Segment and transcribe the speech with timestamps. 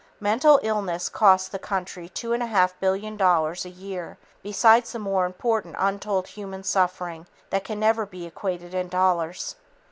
[0.19, 4.97] Mental illness costs the country two and a half billion dollars a year besides the
[4.97, 9.57] more important untold human suffering that can never be equated in dollars.